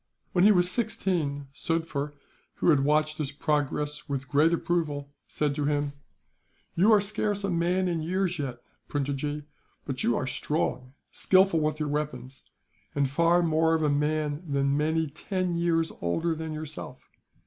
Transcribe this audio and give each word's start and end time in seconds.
When 0.31 0.45
he 0.45 0.51
was 0.51 0.71
sixteen, 0.71 1.47
Sufder, 1.53 2.13
who 2.55 2.71
had 2.71 2.79
watched 2.79 3.19
his 3.19 3.31
progress 3.31 4.09
with 4.09 4.27
great 4.27 4.51
approval, 4.51 5.13
said 5.27 5.53
to 5.53 5.65
him: 5.65 5.93
"You 6.73 6.91
are 6.91 6.99
scarce 6.99 7.43
a 7.43 7.51
man 7.51 7.87
in 7.87 8.01
years 8.01 8.39
yet, 8.39 8.57
Puntojee; 8.89 9.43
but 9.85 10.01
you 10.01 10.17
are 10.17 10.25
strong, 10.25 10.95
skilful 11.11 11.59
with 11.59 11.79
your 11.79 11.89
weapons, 11.89 12.43
and 12.95 13.07
far 13.07 13.43
more 13.43 13.75
of 13.75 13.83
a 13.83 13.89
man 13.91 14.41
than 14.51 14.75
many 14.75 15.05
ten 15.07 15.55
years 15.55 15.91
older 16.01 16.33
than 16.33 16.51
yourself. 16.51 17.07